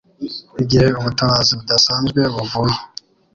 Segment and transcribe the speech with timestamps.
[0.61, 2.75] Igihe Ubutabazi Budasanzwe Buvuye